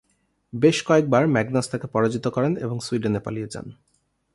[0.53, 3.67] বেশ কয়েকবার ম্যাগনাস তাকে পরাজিত করেন এবং সুইডেনে পালিয়ে যান।